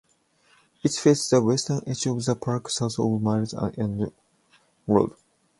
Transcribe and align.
It 0.81 0.93
faces 0.93 1.29
the 1.29 1.43
western 1.43 1.81
edge 1.85 2.07
of 2.07 2.25
the 2.25 2.35
park 2.35 2.71
south 2.71 2.97
of 2.97 3.21
Mile 3.21 3.45
End 3.77 4.11
Road. 4.87 5.13